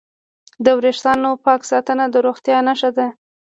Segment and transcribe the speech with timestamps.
[0.65, 3.07] د وېښتانو پاک ساتنه د روغتیا نښه ده.